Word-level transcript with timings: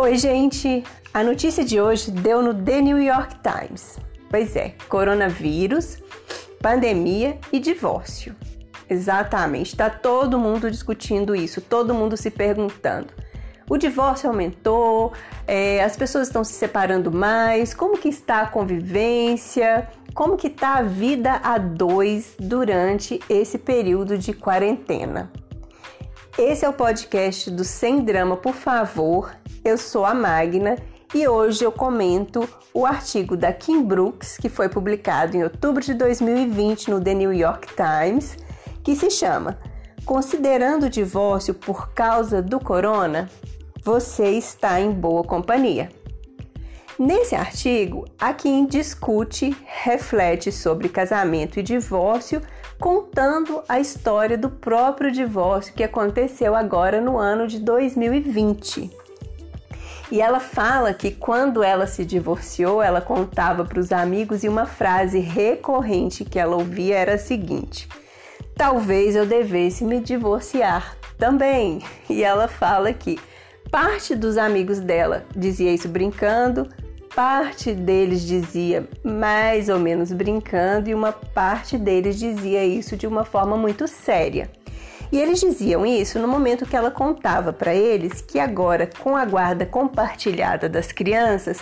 Oi, 0.00 0.16
gente! 0.16 0.84
A 1.12 1.24
notícia 1.24 1.64
de 1.64 1.80
hoje 1.80 2.12
deu 2.12 2.40
no 2.40 2.54
The 2.54 2.80
New 2.80 3.02
York 3.02 3.34
Times. 3.42 3.98
Pois 4.30 4.54
é, 4.54 4.76
coronavírus, 4.88 6.00
pandemia 6.62 7.36
e 7.52 7.58
divórcio. 7.58 8.32
Exatamente, 8.88 9.70
está 9.72 9.90
todo 9.90 10.38
mundo 10.38 10.70
discutindo 10.70 11.34
isso, 11.34 11.60
todo 11.60 11.92
mundo 11.92 12.16
se 12.16 12.30
perguntando. 12.30 13.08
O 13.68 13.76
divórcio 13.76 14.30
aumentou, 14.30 15.12
é, 15.48 15.82
as 15.82 15.96
pessoas 15.96 16.28
estão 16.28 16.44
se 16.44 16.52
separando 16.52 17.10
mais, 17.10 17.74
como 17.74 17.98
que 17.98 18.08
está 18.08 18.42
a 18.42 18.46
convivência, 18.46 19.88
como 20.14 20.36
que 20.36 20.46
está 20.46 20.76
a 20.76 20.82
vida 20.82 21.40
a 21.42 21.58
dois 21.58 22.36
durante 22.38 23.18
esse 23.28 23.58
período 23.58 24.16
de 24.16 24.32
quarentena. 24.32 25.28
Esse 26.38 26.64
é 26.64 26.68
o 26.68 26.72
podcast 26.72 27.50
do 27.50 27.64
Sem 27.64 28.04
Drama, 28.04 28.36
por 28.36 28.54
favor. 28.54 29.34
Eu 29.64 29.76
sou 29.76 30.06
a 30.06 30.14
Magna 30.14 30.76
e 31.12 31.26
hoje 31.26 31.64
eu 31.64 31.72
comento 31.72 32.48
o 32.72 32.86
artigo 32.86 33.36
da 33.36 33.52
Kim 33.52 33.82
Brooks, 33.82 34.36
que 34.36 34.48
foi 34.48 34.68
publicado 34.68 35.36
em 35.36 35.42
outubro 35.42 35.82
de 35.82 35.94
2020 35.94 36.90
no 36.90 37.00
The 37.00 37.12
New 37.12 37.32
York 37.32 37.66
Times, 37.74 38.36
que 38.84 38.94
se 38.94 39.10
chama 39.10 39.58
Considerando 40.04 40.86
o 40.86 40.88
divórcio 40.88 41.54
por 41.54 41.90
causa 41.92 42.40
do 42.40 42.60
corona, 42.60 43.28
você 43.82 44.30
está 44.30 44.80
em 44.80 44.92
boa 44.92 45.24
companhia. 45.24 45.90
Nesse 46.96 47.34
artigo, 47.34 48.04
a 48.16 48.32
Kim 48.32 48.64
discute, 48.64 49.56
reflete 49.64 50.52
sobre 50.52 50.88
casamento 50.88 51.58
e 51.58 51.64
divórcio 51.64 52.40
contando 52.78 53.62
a 53.68 53.80
história 53.80 54.38
do 54.38 54.48
próprio 54.48 55.10
divórcio 55.10 55.74
que 55.74 55.82
aconteceu 55.82 56.54
agora 56.54 57.00
no 57.00 57.18
ano 57.18 57.46
de 57.46 57.58
2020. 57.58 58.90
E 60.10 60.22
ela 60.22 60.40
fala 60.40 60.94
que 60.94 61.10
quando 61.10 61.62
ela 61.62 61.86
se 61.86 62.04
divorciou, 62.04 62.82
ela 62.82 63.00
contava 63.00 63.64
para 63.64 63.78
os 63.78 63.92
amigos 63.92 64.42
e 64.42 64.48
uma 64.48 64.64
frase 64.64 65.18
recorrente 65.18 66.24
que 66.24 66.38
ela 66.38 66.56
ouvia 66.56 66.96
era 66.96 67.14
a 67.14 67.18
seguinte: 67.18 67.88
Talvez 68.56 69.14
eu 69.14 69.26
devesse 69.26 69.84
me 69.84 70.00
divorciar 70.00 70.96
também. 71.18 71.80
E 72.08 72.24
ela 72.24 72.48
fala 72.48 72.92
que 72.92 73.18
parte 73.70 74.14
dos 74.14 74.38
amigos 74.38 74.80
dela 74.80 75.26
dizia 75.36 75.72
isso 75.72 75.88
brincando, 75.88 76.68
parte 77.14 77.72
deles 77.72 78.22
dizia 78.22 78.88
mais 79.02 79.68
ou 79.68 79.78
menos 79.78 80.12
brincando 80.12 80.88
e 80.90 80.94
uma 80.94 81.12
parte 81.12 81.76
deles 81.78 82.18
dizia 82.18 82.64
isso 82.64 82.96
de 82.96 83.06
uma 83.06 83.24
forma 83.24 83.56
muito 83.56 83.88
séria. 83.88 84.50
E 85.10 85.18
eles 85.18 85.40
diziam 85.40 85.86
isso 85.86 86.18
no 86.18 86.28
momento 86.28 86.66
que 86.66 86.76
ela 86.76 86.90
contava 86.90 87.52
para 87.52 87.74
eles 87.74 88.20
que 88.20 88.38
agora, 88.38 88.88
com 88.98 89.16
a 89.16 89.24
guarda 89.24 89.64
compartilhada 89.64 90.68
das 90.68 90.92
crianças, 90.92 91.60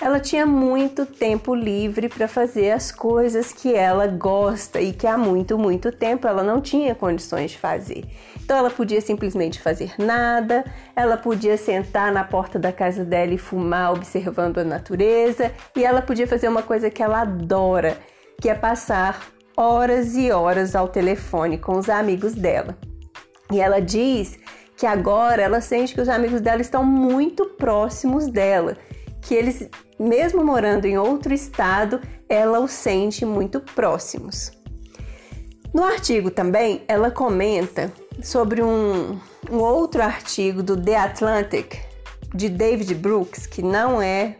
ela 0.00 0.20
tinha 0.20 0.46
muito 0.46 1.04
tempo 1.04 1.54
livre 1.54 2.08
para 2.08 2.28
fazer 2.28 2.70
as 2.70 2.92
coisas 2.92 3.52
que 3.52 3.74
ela 3.74 4.06
gosta 4.06 4.80
e 4.80 4.92
que 4.92 5.06
há 5.06 5.18
muito, 5.18 5.58
muito 5.58 5.90
tempo 5.90 6.28
ela 6.28 6.42
não 6.42 6.60
tinha 6.60 6.94
condições 6.94 7.52
de 7.52 7.58
fazer. 7.58 8.04
Então 8.40 8.56
ela 8.56 8.70
podia 8.70 9.00
simplesmente 9.00 9.60
fazer 9.60 9.94
nada, 9.98 10.64
ela 10.94 11.16
podia 11.16 11.56
sentar 11.56 12.12
na 12.12 12.22
porta 12.22 12.58
da 12.58 12.72
casa 12.72 13.04
dela 13.04 13.34
e 13.34 13.38
fumar 13.38 13.92
observando 13.92 14.58
a 14.58 14.64
natureza, 14.64 15.52
e 15.74 15.84
ela 15.84 16.00
podia 16.00 16.26
fazer 16.26 16.48
uma 16.48 16.62
coisa 16.62 16.88
que 16.88 17.02
ela 17.02 17.22
adora, 17.22 17.98
que 18.40 18.48
é 18.48 18.54
passar 18.54 19.20
horas 19.56 20.16
e 20.16 20.30
horas 20.30 20.76
ao 20.76 20.86
telefone 20.86 21.58
com 21.58 21.76
os 21.76 21.88
amigos 21.88 22.34
dela. 22.34 22.78
E 23.50 23.60
ela 23.60 23.80
diz 23.80 24.38
que 24.76 24.86
agora 24.86 25.42
ela 25.42 25.60
sente 25.60 25.92
que 25.92 26.00
os 26.00 26.08
amigos 26.08 26.40
dela 26.40 26.60
estão 26.60 26.84
muito 26.84 27.46
próximos 27.46 28.28
dela 28.28 28.76
que 29.20 29.34
eles, 29.34 29.68
mesmo 29.98 30.44
morando 30.44 30.86
em 30.86 30.98
outro 30.98 31.32
estado, 31.32 32.00
ela 32.28 32.60
os 32.60 32.72
sente 32.72 33.24
muito 33.24 33.60
próximos. 33.60 34.52
No 35.72 35.84
artigo 35.84 36.30
também, 36.30 36.82
ela 36.88 37.10
comenta 37.10 37.92
sobre 38.22 38.62
um, 38.62 39.18
um 39.50 39.58
outro 39.58 40.02
artigo 40.02 40.62
do 40.62 40.76
The 40.76 40.96
Atlantic, 40.96 41.76
de 42.34 42.48
David 42.48 42.94
Brooks, 42.94 43.46
que 43.46 43.62
não 43.62 44.00
é, 44.00 44.36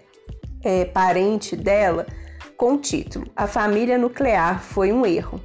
é 0.63 0.85
parente 0.85 1.55
dela, 1.55 2.07
com 2.57 2.75
o 2.75 2.79
título 2.79 3.27
A 3.37 3.47
Família 3.47 3.97
Nuclear 3.97 4.63
Foi 4.63 4.93
um 4.93 5.07
Erro. 5.07 5.41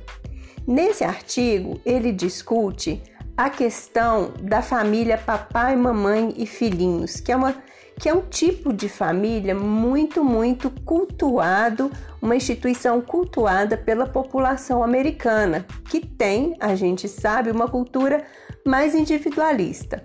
Nesse 0.65 1.03
artigo, 1.03 1.79
ele 1.85 2.11
discute 2.11 3.01
a 3.35 3.49
questão 3.49 4.33
da 4.41 4.61
família 4.61 5.17
papai, 5.17 5.75
mamãe 5.75 6.33
e 6.37 6.45
filhinhos, 6.45 7.19
que 7.19 7.31
é 7.31 7.35
uma 7.35 7.55
que 7.99 8.09
é 8.09 8.13
um 8.13 8.21
tipo 8.21 8.73
de 8.73 8.89
família 8.89 9.55
muito, 9.55 10.23
muito 10.23 10.69
cultuado, 10.83 11.91
uma 12.21 12.35
instituição 12.35 13.01
cultuada 13.01 13.77
pela 13.77 14.07
população 14.07 14.83
americana, 14.83 15.65
que 15.89 15.99
tem, 16.05 16.55
a 16.59 16.75
gente 16.75 17.07
sabe, 17.07 17.51
uma 17.51 17.67
cultura 17.67 18.23
mais 18.65 18.95
individualista, 18.95 20.03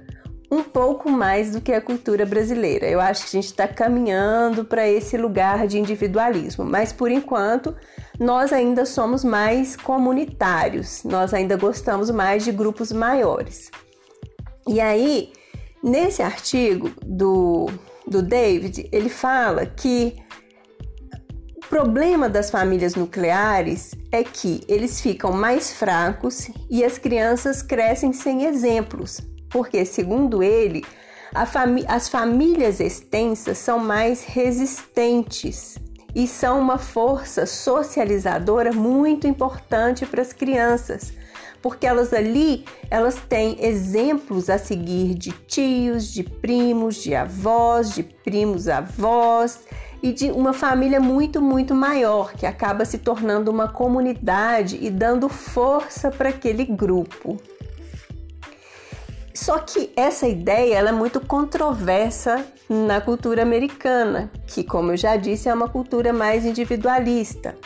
um 0.50 0.62
pouco 0.62 1.10
mais 1.10 1.52
do 1.52 1.60
que 1.60 1.72
a 1.72 1.80
cultura 1.80 2.24
brasileira. 2.24 2.86
Eu 2.86 3.00
acho 3.00 3.22
que 3.22 3.36
a 3.36 3.40
gente 3.40 3.50
está 3.50 3.68
caminhando 3.68 4.64
para 4.64 4.88
esse 4.88 5.16
lugar 5.16 5.66
de 5.66 5.78
individualismo, 5.78 6.64
mas 6.64 6.92
por 6.92 7.10
enquanto 7.10 7.74
nós 8.18 8.52
ainda 8.52 8.84
somos 8.84 9.22
mais 9.22 9.76
comunitários, 9.76 11.04
nós 11.04 11.34
ainda 11.34 11.56
gostamos 11.56 12.10
mais 12.10 12.44
de 12.44 12.52
grupos 12.52 12.90
maiores. 12.90 13.70
E 14.66 14.80
aí, 14.80 15.32
Nesse 15.82 16.22
artigo 16.22 16.90
do, 17.04 17.66
do 18.06 18.22
David, 18.22 18.88
ele 18.90 19.08
fala 19.08 19.64
que 19.64 20.16
o 21.56 21.66
problema 21.68 22.28
das 22.28 22.50
famílias 22.50 22.94
nucleares 22.94 23.94
é 24.10 24.24
que 24.24 24.62
eles 24.66 25.00
ficam 25.00 25.32
mais 25.32 25.72
fracos 25.72 26.50
e 26.68 26.84
as 26.84 26.98
crianças 26.98 27.62
crescem 27.62 28.12
sem 28.12 28.44
exemplos, 28.44 29.20
porque, 29.50 29.84
segundo 29.84 30.42
ele, 30.42 30.84
as 31.86 32.08
famílias 32.08 32.80
extensas 32.80 33.58
são 33.58 33.78
mais 33.78 34.24
resistentes 34.24 35.78
e 36.14 36.26
são 36.26 36.58
uma 36.58 36.78
força 36.78 37.46
socializadora 37.46 38.72
muito 38.72 39.26
importante 39.26 40.06
para 40.06 40.22
as 40.22 40.32
crianças 40.32 41.12
porque 41.62 41.86
elas 41.86 42.12
ali 42.12 42.64
elas 42.90 43.16
têm 43.16 43.56
exemplos 43.64 44.48
a 44.48 44.58
seguir 44.58 45.14
de 45.14 45.32
tios, 45.32 46.12
de 46.12 46.22
primos, 46.22 46.96
de 46.96 47.14
avós, 47.14 47.94
de 47.94 48.02
primos 48.02 48.68
avós 48.68 49.60
e 50.02 50.12
de 50.12 50.30
uma 50.30 50.52
família 50.52 51.00
muito, 51.00 51.40
muito 51.40 51.74
maior 51.74 52.32
que 52.32 52.46
acaba 52.46 52.84
se 52.84 52.98
tornando 52.98 53.50
uma 53.50 53.68
comunidade 53.68 54.78
e 54.80 54.90
dando 54.90 55.28
força 55.28 56.10
para 56.10 56.28
aquele 56.28 56.64
grupo. 56.64 57.36
Só 59.34 59.58
que 59.58 59.92
essa 59.96 60.26
ideia 60.26 60.74
ela 60.74 60.88
é 60.88 60.92
muito 60.92 61.20
controversa 61.20 62.44
na 62.68 63.00
cultura 63.00 63.40
americana, 63.42 64.30
que, 64.46 64.64
como 64.64 64.92
eu 64.92 64.96
já 64.96 65.16
disse, 65.16 65.48
é 65.48 65.54
uma 65.54 65.68
cultura 65.68 66.12
mais 66.12 66.44
individualista. 66.44 67.56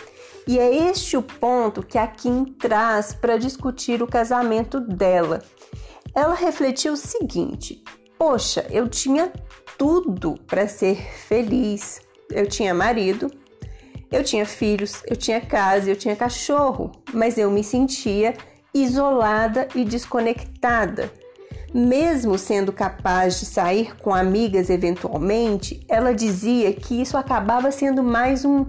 E 0.46 0.58
é 0.58 0.88
este 0.90 1.16
o 1.16 1.22
ponto 1.22 1.82
que 1.82 1.96
a 1.96 2.06
Kim 2.06 2.44
traz 2.44 3.14
para 3.14 3.36
discutir 3.36 4.02
o 4.02 4.06
casamento 4.06 4.80
dela. 4.80 5.42
Ela 6.14 6.34
refletiu 6.34 6.94
o 6.94 6.96
seguinte: 6.96 7.82
poxa, 8.18 8.66
eu 8.70 8.88
tinha 8.88 9.32
tudo 9.78 10.34
para 10.46 10.66
ser 10.66 10.96
feliz. 11.26 12.00
Eu 12.30 12.46
tinha 12.46 12.72
marido, 12.72 13.30
eu 14.10 14.24
tinha 14.24 14.46
filhos, 14.46 15.02
eu 15.06 15.16
tinha 15.16 15.40
casa, 15.40 15.90
eu 15.90 15.96
tinha 15.96 16.16
cachorro, 16.16 16.92
mas 17.12 17.36
eu 17.36 17.50
me 17.50 17.62
sentia 17.62 18.34
isolada 18.74 19.68
e 19.74 19.84
desconectada. 19.84 21.10
Mesmo 21.74 22.36
sendo 22.36 22.72
capaz 22.72 23.40
de 23.40 23.46
sair 23.46 23.96
com 23.96 24.14
amigas 24.14 24.68
eventualmente, 24.68 25.84
ela 25.88 26.14
dizia 26.14 26.72
que 26.72 27.00
isso 27.00 27.16
acabava 27.16 27.70
sendo 27.70 28.02
mais 28.02 28.44
um, 28.44 28.66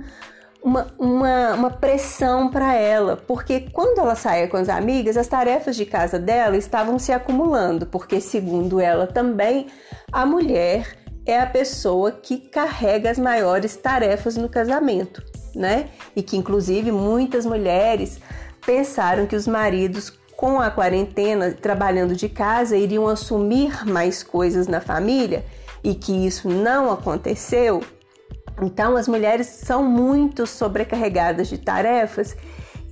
uma, 0.64 0.88
uma, 0.98 1.54
uma 1.54 1.70
pressão 1.70 2.50
para 2.50 2.74
ela, 2.74 3.18
porque 3.18 3.68
quando 3.74 4.00
ela 4.00 4.16
saía 4.16 4.48
com 4.48 4.56
as 4.56 4.70
amigas, 4.70 5.18
as 5.18 5.28
tarefas 5.28 5.76
de 5.76 5.86
casa 5.86 6.18
dela 6.18 6.56
estavam 6.56 6.98
se 6.98 7.12
acumulando, 7.12 7.86
porque, 7.86 8.22
segundo 8.22 8.80
ela 8.80 9.06
também, 9.06 9.68
a 10.12 10.26
mulher 10.26 10.98
é 11.26 11.40
a 11.40 11.46
pessoa 11.46 12.12
que 12.12 12.38
carrega 12.38 13.12
as 13.12 13.20
maiores 13.20 13.76
tarefas 13.76 14.38
no 14.38 14.48
casamento, 14.48 15.22
né? 15.54 15.90
E 16.16 16.24
que, 16.24 16.38
inclusive, 16.38 16.92
muitas 16.92 17.46
mulheres 17.46 18.20
pensaram 18.66 19.26
que 19.26 19.36
os 19.36 19.46
maridos, 19.46 20.18
com 20.38 20.62
a 20.62 20.72
quarentena, 20.72 21.52
trabalhando 21.52 22.16
de 22.16 22.30
casa, 22.30 22.78
iriam 22.78 23.08
assumir 23.08 23.86
mais 23.86 24.24
coisas 24.24 24.68
na 24.68 24.80
família 24.80 25.44
e 25.84 25.94
que 25.94 26.26
isso 26.26 26.48
não 26.48 26.90
aconteceu 26.90 27.82
então, 28.64 28.96
as 28.96 29.10
mulheres 29.10 29.48
são 29.48 29.84
muito 29.84 30.48
sobrecarregadas 30.48 31.50
de 31.50 31.58
tarefas. 31.58 32.36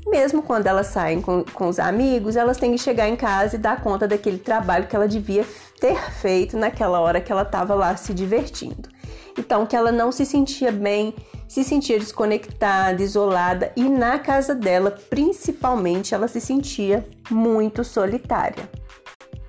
mesmo 0.06 0.42
quando 0.42 0.68
elas 0.68 0.88
saem 0.88 1.22
com, 1.22 1.46
com 1.54 1.68
os 1.70 1.80
amigos, 1.80 2.36
elas 2.36 2.58
têm 2.58 2.72
que 2.72 2.78
chegar 2.78 3.08
em 3.08 3.16
casa 3.16 3.56
e 3.56 3.60
dar 3.60 3.82
conta 3.82 4.08
daquele 4.08 4.38
trabalho 4.38 4.88
que 4.88 4.96
ela 4.96 5.08
devia 5.08 5.46
ter 5.80 5.98
feito 6.12 6.58
naquela 6.58 7.00
hora 7.00 7.22
que 7.22 7.32
ela 7.32 7.44
estava 7.44 7.74
lá 7.74 7.96
se 7.96 8.14
divertindo. 8.14 8.90
Então, 9.38 9.66
que 9.66 9.76
ela 9.76 9.92
não 9.92 10.12
se 10.12 10.26
sentia 10.26 10.72
bem, 10.72 11.16
se 11.48 11.64
sentia 11.64 11.98
desconectada, 11.98 13.02
isolada 13.02 13.72
e 13.76 13.84
na 13.88 14.20
casa 14.20 14.54
dela, 14.54 14.92
principalmente, 15.10 16.14
ela 16.14 16.28
se 16.28 16.42
sentia 16.42 17.06
muito 17.30 17.84
solitária. 17.84 18.70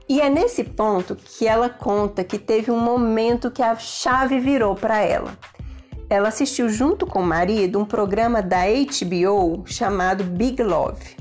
E 0.09 0.21
é 0.21 0.29
nesse 0.29 0.63
ponto 0.63 1.17
que 1.17 1.47
ela 1.47 1.71
conta 1.71 2.23
que 2.23 2.39
teve 2.39 2.71
um 2.71 2.79
momento 2.79 3.51
que 3.51 3.63
a 3.63 3.77
chave 3.77 4.39
virou 4.39 4.75
para 4.75 5.01
ela. 5.01 5.39
Ela 6.13 6.29
assistiu 6.29 6.69
junto 6.69 7.07
com 7.07 7.21
o 7.21 7.27
marido 7.27 7.79
um 7.79 7.87
programa 7.87 8.43
da 8.43 8.65
HBO 8.67 9.63
chamado 9.65 10.23
Big 10.23 10.63
Love. 10.63 11.17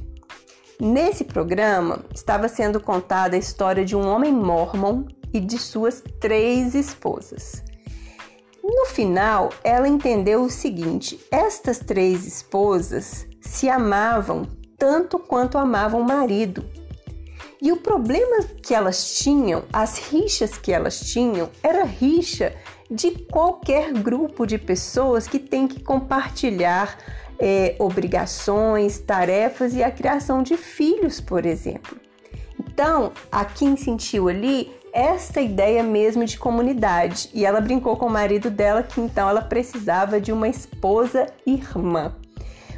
Nesse 0.81 1.23
programa 1.23 2.03
estava 2.13 2.49
sendo 2.49 2.77
contada 2.77 3.37
a 3.37 3.39
história 3.39 3.85
de 3.85 3.95
um 3.95 4.05
homem 4.05 4.33
mormon 4.33 5.05
e 5.33 5.39
de 5.39 5.57
suas 5.57 6.03
três 6.19 6.75
esposas. 6.75 7.63
No 8.61 8.85
final, 8.87 9.51
ela 9.63 9.87
entendeu 9.87 10.41
o 10.41 10.49
seguinte: 10.49 11.17
estas 11.31 11.79
três 11.79 12.27
esposas 12.27 13.25
se 13.39 13.69
amavam 13.69 14.45
tanto 14.77 15.17
quanto 15.17 15.57
amavam 15.57 16.01
o 16.01 16.05
marido. 16.05 16.65
E 17.61 17.71
o 17.71 17.77
problema 17.77 18.43
que 18.61 18.73
elas 18.73 19.13
tinham, 19.15 19.63
as 19.71 19.99
rixas 19.99 20.57
que 20.57 20.73
elas 20.73 20.99
tinham, 20.99 21.49
era 21.63 21.85
rixa 21.85 22.53
de 22.91 23.11
qualquer 23.11 23.93
grupo 23.93 24.45
de 24.45 24.57
pessoas 24.57 25.25
que 25.25 25.39
tem 25.39 25.65
que 25.65 25.81
compartilhar 25.81 26.97
é, 27.39 27.75
obrigações, 27.79 28.99
tarefas 28.99 29.73
e 29.73 29.81
a 29.81 29.89
criação 29.89 30.43
de 30.43 30.57
filhos, 30.57 31.21
por 31.21 31.45
exemplo. 31.45 31.97
Então, 32.59 33.13
a 33.31 33.45
Kim 33.45 33.77
sentiu 33.77 34.27
ali 34.27 34.69
esta 34.93 35.39
ideia 35.39 35.81
mesmo 35.81 36.25
de 36.25 36.37
comunidade 36.37 37.29
e 37.33 37.45
ela 37.45 37.61
brincou 37.61 37.95
com 37.95 38.07
o 38.07 38.11
marido 38.11 38.51
dela 38.51 38.83
que 38.83 38.99
então 38.99 39.29
ela 39.29 39.41
precisava 39.41 40.19
de 40.19 40.33
uma 40.33 40.49
esposa 40.49 41.27
irmã. 41.45 42.13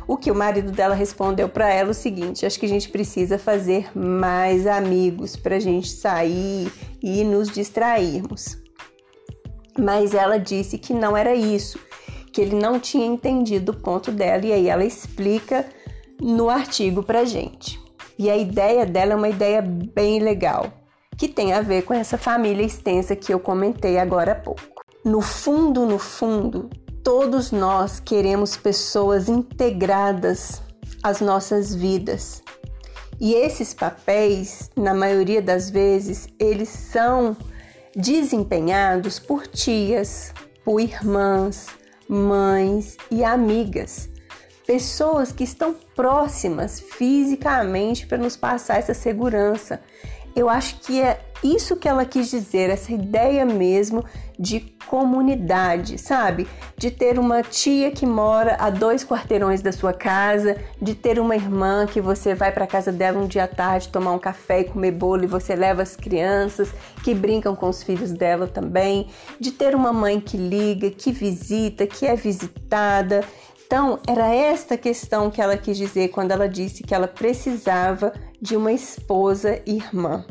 O 0.07 0.15
que 0.15 0.29
o 0.29 0.35
marido 0.35 0.71
dela 0.71 0.93
respondeu 0.93 1.49
para 1.49 1.73
ela 1.73 1.91
o 1.91 1.93
seguinte: 1.93 2.45
acho 2.45 2.59
que 2.59 2.65
a 2.65 2.69
gente 2.69 2.89
precisa 2.89 3.39
fazer 3.39 3.89
mais 3.97 4.67
amigos 4.67 5.35
para 5.35 5.55
a 5.55 5.59
gente 5.59 5.89
sair 5.89 6.71
e 7.01 7.23
nos 7.23 7.49
distrairmos. 7.49 8.62
Mas 9.77 10.13
ela 10.13 10.37
disse 10.37 10.77
que 10.77 10.93
não 10.93 11.15
era 11.17 11.35
isso, 11.35 11.79
que 12.31 12.41
ele 12.41 12.55
não 12.55 12.79
tinha 12.79 13.05
entendido 13.05 13.71
o 13.71 13.75
ponto 13.75 14.11
dela, 14.11 14.45
e 14.45 14.53
aí 14.53 14.67
ela 14.67 14.85
explica 14.85 15.65
no 16.21 16.49
artigo 16.49 17.03
para 17.03 17.25
gente. 17.25 17.81
E 18.17 18.29
a 18.29 18.37
ideia 18.37 18.85
dela 18.85 19.13
é 19.13 19.15
uma 19.15 19.29
ideia 19.29 19.61
bem 19.61 20.19
legal, 20.19 20.71
que 21.17 21.27
tem 21.27 21.53
a 21.53 21.61
ver 21.61 21.83
com 21.83 21.93
essa 21.93 22.17
família 22.17 22.65
extensa 22.65 23.15
que 23.15 23.33
eu 23.33 23.39
comentei 23.39 23.97
agora 23.97 24.33
há 24.33 24.35
pouco. 24.35 24.61
No 25.03 25.21
fundo, 25.21 25.85
no 25.85 25.99
fundo, 25.99 26.69
todos 27.03 27.51
nós 27.51 27.99
queremos 27.99 28.55
pessoas 28.55 29.27
integradas 29.27 30.61
às 31.03 31.19
nossas 31.19 31.75
vidas. 31.75 32.41
E 33.19 33.33
esses 33.33 33.73
papéis, 33.73 34.71
na 34.75 34.93
maioria 34.93 35.41
das 35.41 35.69
vezes, 35.69 36.27
eles 36.39 36.69
são 36.69 37.35
desempenhados 37.95 39.19
por 39.19 39.47
tias, 39.47 40.33
por 40.63 40.79
irmãs, 40.79 41.67
mães 42.07 42.97
e 43.11 43.23
amigas. 43.23 44.09
Pessoas 44.65 45.31
que 45.31 45.43
estão 45.43 45.75
próximas 45.95 46.79
fisicamente 46.79 48.07
para 48.07 48.17
nos 48.17 48.37
passar 48.37 48.77
essa 48.79 48.93
segurança. 48.93 49.81
Eu 50.35 50.49
acho 50.49 50.79
que 50.79 51.01
é 51.01 51.19
isso 51.43 51.75
que 51.75 51.87
ela 51.87 52.05
quis 52.05 52.29
dizer, 52.29 52.69
essa 52.69 52.91
ideia 52.91 53.45
mesmo 53.45 54.03
de 54.39 54.61
comunidade, 54.87 55.97
sabe? 55.97 56.47
De 56.77 56.89
ter 56.89 57.19
uma 57.19 57.43
tia 57.43 57.91
que 57.91 58.05
mora 58.05 58.55
a 58.59 58.69
dois 58.69 59.03
quarteirões 59.03 59.61
da 59.61 59.71
sua 59.71 59.93
casa, 59.93 60.57
de 60.81 60.95
ter 60.95 61.19
uma 61.19 61.35
irmã 61.35 61.85
que 61.85 62.01
você 62.01 62.33
vai 62.33 62.51
para 62.51 62.65
casa 62.65 62.91
dela 62.91 63.19
um 63.19 63.27
dia 63.27 63.43
à 63.43 63.47
tarde 63.47 63.89
tomar 63.89 64.11
um 64.13 64.19
café 64.19 64.61
e 64.61 64.63
comer 64.65 64.91
bolo 64.91 65.23
e 65.23 65.27
você 65.27 65.55
leva 65.55 65.81
as 65.81 65.95
crianças 65.95 66.69
que 67.03 67.13
brincam 67.13 67.55
com 67.55 67.69
os 67.69 67.83
filhos 67.83 68.11
dela 68.11 68.47
também, 68.47 69.07
de 69.39 69.51
ter 69.51 69.75
uma 69.75 69.93
mãe 69.93 70.19
que 70.19 70.37
liga, 70.37 70.89
que 70.89 71.11
visita, 71.11 71.85
que 71.85 72.05
é 72.05 72.15
visitada. 72.15 73.23
Então, 73.73 73.97
era 74.07 74.27
esta 74.27 74.77
questão 74.77 75.31
que 75.31 75.41
ela 75.41 75.57
quis 75.57 75.75
dizer 75.75 76.09
quando 76.09 76.29
ela 76.29 76.47
disse 76.47 76.83
que 76.83 76.93
ela 76.93 77.07
precisava 77.07 78.13
de 78.39 78.55
uma 78.55 78.71
esposa 78.71 79.63
irmã. 79.65 80.23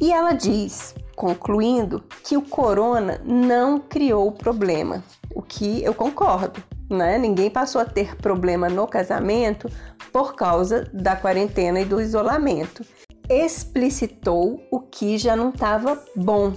E 0.00 0.12
ela 0.12 0.32
diz, 0.32 0.92
concluindo, 1.14 2.02
que 2.24 2.36
o 2.36 2.42
corona 2.42 3.22
não 3.24 3.78
criou 3.78 4.26
o 4.26 4.32
problema, 4.32 5.04
o 5.32 5.40
que 5.40 5.84
eu 5.84 5.94
concordo, 5.94 6.60
né? 6.90 7.16
Ninguém 7.16 7.48
passou 7.48 7.80
a 7.80 7.84
ter 7.84 8.16
problema 8.16 8.68
no 8.68 8.88
casamento 8.88 9.70
por 10.12 10.34
causa 10.34 10.90
da 10.92 11.14
quarentena 11.14 11.80
e 11.80 11.84
do 11.84 12.00
isolamento. 12.00 12.84
Explicitou 13.28 14.60
o 14.68 14.80
que 14.80 15.16
já 15.16 15.36
não 15.36 15.50
estava 15.50 15.96
bom. 16.16 16.54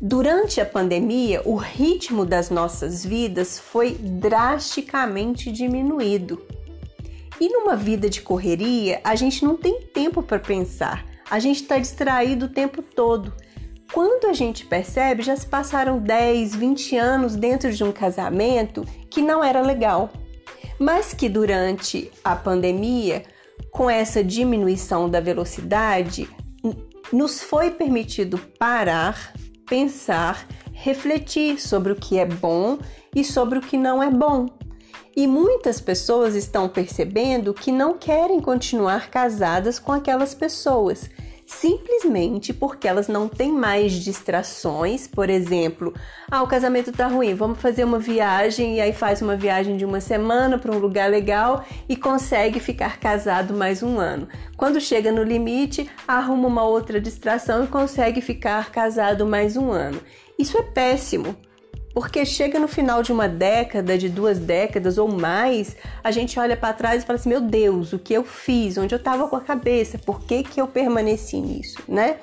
Durante 0.00 0.60
a 0.60 0.66
pandemia, 0.66 1.42
o 1.44 1.56
ritmo 1.56 2.24
das 2.24 2.50
nossas 2.50 3.04
vidas 3.04 3.58
foi 3.58 3.94
drasticamente 3.94 5.50
diminuído. 5.50 6.42
E 7.40 7.48
numa 7.48 7.76
vida 7.76 8.08
de 8.08 8.22
correria, 8.22 9.00
a 9.04 9.14
gente 9.14 9.44
não 9.44 9.56
tem 9.56 9.80
tempo 9.82 10.22
para 10.22 10.38
pensar 10.38 11.04
a 11.28 11.38
gente 11.38 11.62
está 11.62 11.78
distraído 11.78 12.46
o 12.46 12.48
tempo 12.48 12.82
todo. 12.82 13.32
Quando 13.92 14.26
a 14.26 14.32
gente 14.32 14.66
percebe, 14.66 15.22
já 15.22 15.36
se 15.36 15.46
passaram 15.46 15.98
10, 15.98 16.54
20 16.54 16.96
anos 16.96 17.36
dentro 17.36 17.72
de 17.72 17.82
um 17.82 17.92
casamento 17.92 18.84
que 19.10 19.22
não 19.22 19.42
era 19.42 19.60
legal, 19.60 20.10
mas 20.78 21.12
que 21.12 21.28
durante 21.28 22.10
a 22.22 22.34
pandemia, 22.36 23.22
com 23.70 23.88
essa 23.88 24.22
diminuição 24.22 25.08
da 25.08 25.20
velocidade, 25.20 26.28
nos 27.12 27.42
foi 27.42 27.70
permitido 27.70 28.38
parar, 28.58 29.32
pensar, 29.66 30.46
refletir 30.72 31.60
sobre 31.60 31.92
o 31.92 31.96
que 31.96 32.18
é 32.18 32.24
bom 32.24 32.78
e 33.14 33.24
sobre 33.24 33.58
o 33.58 33.62
que 33.62 33.76
não 33.76 34.02
é 34.02 34.10
bom. 34.10 34.46
E 35.16 35.26
muitas 35.26 35.80
pessoas 35.80 36.34
estão 36.34 36.68
percebendo 36.68 37.54
que 37.54 37.72
não 37.72 37.98
querem 37.98 38.40
continuar 38.40 39.10
casadas 39.10 39.78
com 39.78 39.92
aquelas 39.92 40.34
pessoas, 40.34 41.10
simplesmente 41.46 42.52
porque 42.52 42.88
elas 42.88 43.06
não 43.06 43.28
têm 43.28 43.52
mais 43.52 43.92
distrações. 43.92 45.06
Por 45.06 45.30
exemplo, 45.30 45.94
ah, 46.30 46.42
o 46.42 46.48
casamento 46.48 46.92
tá 46.92 47.06
ruim, 47.06 47.34
vamos 47.34 47.60
fazer 47.60 47.84
uma 47.84 47.98
viagem 47.98 48.76
e 48.76 48.80
aí 48.80 48.92
faz 48.92 49.22
uma 49.22 49.36
viagem 49.36 49.76
de 49.76 49.84
uma 49.84 50.00
semana 50.00 50.58
para 50.58 50.74
um 50.74 50.78
lugar 50.78 51.08
legal 51.08 51.64
e 51.88 51.96
consegue 51.96 52.58
ficar 52.58 52.98
casado 52.98 53.54
mais 53.54 53.82
um 53.82 53.98
ano. 53.98 54.28
Quando 54.56 54.80
chega 54.80 55.12
no 55.12 55.22
limite, 55.22 55.88
arruma 56.06 56.48
uma 56.48 56.64
outra 56.64 57.00
distração 57.00 57.64
e 57.64 57.68
consegue 57.68 58.20
ficar 58.20 58.70
casado 58.70 59.24
mais 59.24 59.56
um 59.56 59.70
ano. 59.70 60.00
Isso 60.38 60.58
é 60.58 60.62
péssimo, 60.62 61.36
porque 61.96 62.26
chega 62.26 62.58
no 62.58 62.68
final 62.68 63.02
de 63.02 63.10
uma 63.10 63.26
década, 63.26 63.96
de 63.96 64.10
duas 64.10 64.38
décadas 64.38 64.98
ou 64.98 65.08
mais, 65.08 65.74
a 66.04 66.10
gente 66.10 66.38
olha 66.38 66.54
para 66.54 66.74
trás 66.74 67.02
e 67.02 67.06
fala 67.06 67.18
assim: 67.18 67.30
meu 67.30 67.40
Deus, 67.40 67.94
o 67.94 67.98
que 67.98 68.12
eu 68.12 68.22
fiz? 68.22 68.76
Onde 68.76 68.94
eu 68.94 68.98
estava 68.98 69.26
com 69.26 69.34
a 69.34 69.40
cabeça? 69.40 69.96
Por 69.96 70.20
que, 70.20 70.42
que 70.42 70.60
eu 70.60 70.68
permaneci 70.68 71.40
nisso, 71.40 71.78
né? 71.88 72.18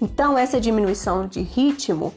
Então, 0.00 0.38
essa 0.38 0.60
diminuição 0.60 1.26
de 1.26 1.40
ritmo 1.40 2.14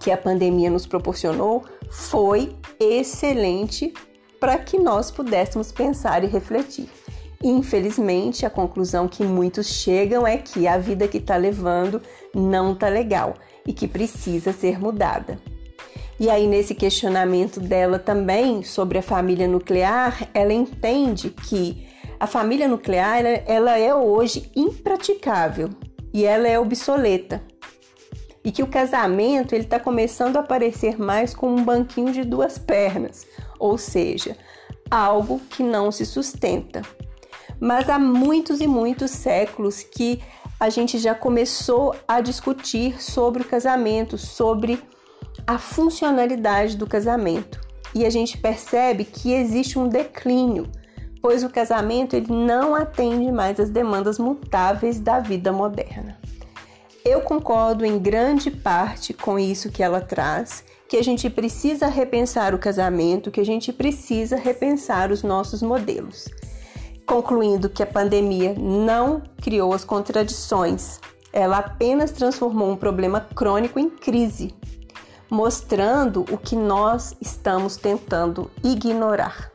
que 0.00 0.10
a 0.10 0.18
pandemia 0.18 0.68
nos 0.68 0.84
proporcionou 0.84 1.64
foi 1.90 2.54
excelente 2.78 3.94
para 4.38 4.58
que 4.58 4.78
nós 4.78 5.10
pudéssemos 5.10 5.72
pensar 5.72 6.24
e 6.24 6.26
refletir. 6.26 6.90
Infelizmente, 7.42 8.44
a 8.44 8.50
conclusão 8.50 9.08
que 9.08 9.24
muitos 9.24 9.66
chegam 9.66 10.26
é 10.26 10.36
que 10.36 10.68
a 10.68 10.76
vida 10.76 11.08
que 11.08 11.16
está 11.16 11.38
levando 11.38 12.02
não 12.34 12.74
está 12.74 12.90
legal 12.90 13.32
e 13.66 13.72
que 13.72 13.88
precisa 13.88 14.52
ser 14.52 14.78
mudada. 14.78 15.38
E 16.20 16.28
aí, 16.28 16.48
nesse 16.48 16.74
questionamento 16.74 17.60
dela 17.60 17.98
também 17.98 18.64
sobre 18.64 18.98
a 18.98 19.02
família 19.02 19.46
nuclear, 19.46 20.28
ela 20.34 20.52
entende 20.52 21.30
que 21.30 21.86
a 22.18 22.26
família 22.26 22.66
nuclear 22.66 23.24
ela 23.46 23.78
é 23.78 23.94
hoje 23.94 24.50
impraticável 24.56 25.70
e 26.12 26.24
ela 26.24 26.48
é 26.48 26.58
obsoleta. 26.58 27.40
E 28.44 28.50
que 28.50 28.64
o 28.64 28.66
casamento 28.66 29.54
ele 29.54 29.64
está 29.64 29.78
começando 29.78 30.36
a 30.36 30.40
aparecer 30.40 30.98
mais 30.98 31.32
como 31.34 31.56
um 31.56 31.64
banquinho 31.64 32.12
de 32.12 32.24
duas 32.24 32.58
pernas, 32.58 33.24
ou 33.58 33.78
seja, 33.78 34.36
algo 34.90 35.40
que 35.50 35.62
não 35.62 35.92
se 35.92 36.04
sustenta. 36.04 36.82
Mas 37.60 37.88
há 37.88 37.98
muitos 37.98 38.60
e 38.60 38.66
muitos 38.66 39.12
séculos 39.12 39.82
que 39.84 40.20
a 40.58 40.68
gente 40.68 40.98
já 40.98 41.14
começou 41.14 41.94
a 42.08 42.20
discutir 42.20 43.00
sobre 43.00 43.42
o 43.42 43.44
casamento, 43.44 44.18
sobre 44.18 44.82
a 45.48 45.58
funcionalidade 45.58 46.76
do 46.76 46.86
casamento 46.86 47.60
e 47.92 48.06
a 48.06 48.10
gente 48.10 48.38
percebe 48.38 49.04
que 49.04 49.32
existe 49.32 49.80
um 49.80 49.88
declínio 49.88 50.70
pois 51.20 51.44
o 51.44 51.50
casamento 51.50 52.14
ele 52.14 52.32
não 52.32 52.74
atende 52.74 53.30
mais 53.30 53.58
às 53.58 53.70
demandas 53.70 54.18
mutáveis 54.18 54.98
da 54.98 55.20
vida 55.20 55.52
moderna. 55.52 56.18
Eu 57.04 57.20
concordo 57.20 57.84
em 57.84 57.98
grande 57.98 58.50
parte 58.50 59.12
com 59.12 59.38
isso 59.38 59.70
que 59.70 59.82
ela 59.82 60.00
traz, 60.00 60.64
que 60.88 60.96
a 60.96 61.02
gente 61.02 61.28
precisa 61.28 61.86
repensar 61.86 62.54
o 62.54 62.58
casamento, 62.58 63.30
que 63.30 63.40
a 63.40 63.44
gente 63.44 63.72
precisa 63.72 64.36
repensar 64.36 65.10
os 65.10 65.22
nossos 65.22 65.62
modelos. 65.62 66.28
Concluindo 67.06 67.70
que 67.70 67.82
a 67.82 67.86
pandemia 67.86 68.54
não 68.58 69.22
criou 69.40 69.72
as 69.72 69.84
contradições, 69.84 71.00
ela 71.32 71.58
apenas 71.58 72.10
transformou 72.10 72.70
um 72.70 72.76
problema 72.76 73.20
crônico 73.20 73.78
em 73.78 73.88
crise, 73.88 74.54
mostrando 75.30 76.24
o 76.30 76.38
que 76.38 76.56
nós 76.56 77.16
estamos 77.20 77.76
tentando 77.76 78.50
ignorar. 78.62 79.50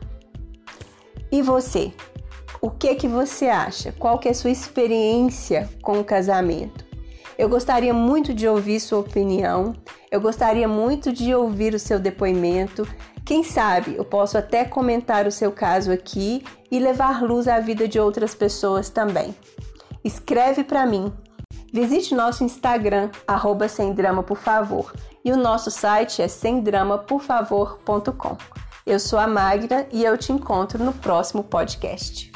E 1.30 1.42
você? 1.42 1.92
O 2.60 2.70
que 2.70 2.94
que 2.94 3.08
você 3.08 3.48
acha? 3.48 3.92
Qual 3.92 4.18
que 4.18 4.28
é 4.28 4.30
a 4.30 4.34
sua 4.34 4.50
experiência 4.50 5.68
com 5.82 6.00
o 6.00 6.04
casamento? 6.04 6.84
Eu 7.36 7.48
gostaria 7.48 7.92
muito 7.92 8.32
de 8.32 8.46
ouvir 8.46 8.78
sua 8.78 9.00
opinião. 9.00 9.74
Eu 10.10 10.20
gostaria 10.20 10.68
muito 10.68 11.12
de 11.12 11.34
ouvir 11.34 11.74
o 11.74 11.78
seu 11.78 11.98
depoimento. 11.98 12.86
Quem 13.24 13.42
sabe 13.42 13.96
eu 13.96 14.04
posso 14.04 14.38
até 14.38 14.64
comentar 14.64 15.26
o 15.26 15.32
seu 15.32 15.50
caso 15.50 15.90
aqui 15.90 16.44
e 16.70 16.78
levar 16.78 17.22
luz 17.22 17.48
à 17.48 17.58
vida 17.58 17.88
de 17.88 17.98
outras 17.98 18.34
pessoas 18.34 18.88
também. 18.88 19.34
Escreve 20.04 20.62
para 20.62 20.86
mim. 20.86 21.12
Visite 21.72 22.14
nosso 22.14 22.44
Instagram, 22.44 23.10
arroba 23.26 23.66
sem 23.66 23.92
drama, 23.92 24.22
por 24.22 24.36
favor. 24.36 24.92
E 25.24 25.32
o 25.32 25.36
nosso 25.38 25.70
site 25.70 26.20
é 26.20 26.28
semdramaporfavor.com. 26.28 28.36
Eu 28.84 29.00
sou 29.00 29.18
a 29.18 29.26
Magda 29.26 29.88
e 29.90 30.04
eu 30.04 30.18
te 30.18 30.30
encontro 30.30 30.84
no 30.84 30.92
próximo 30.92 31.42
podcast. 31.42 32.30